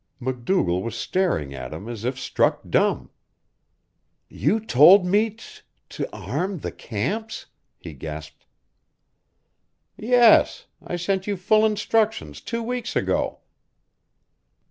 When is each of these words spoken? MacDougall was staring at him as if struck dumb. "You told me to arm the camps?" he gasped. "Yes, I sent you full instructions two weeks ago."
MacDougall 0.19 0.81
was 0.81 0.95
staring 0.97 1.53
at 1.53 1.71
him 1.71 1.87
as 1.87 2.03
if 2.03 2.17
struck 2.19 2.61
dumb. 2.67 3.11
"You 4.29 4.59
told 4.59 5.05
me 5.05 5.37
to 5.89 6.09
arm 6.11 6.57
the 6.61 6.71
camps?" 6.71 7.45
he 7.77 7.93
gasped. 7.93 8.47
"Yes, 9.97 10.65
I 10.81 10.95
sent 10.95 11.27
you 11.27 11.37
full 11.37 11.67
instructions 11.67 12.41
two 12.41 12.63
weeks 12.63 12.95
ago." 12.95 13.41